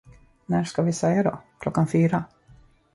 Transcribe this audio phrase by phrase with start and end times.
[0.45, 2.23] När ska vi säga då, klockan fyra?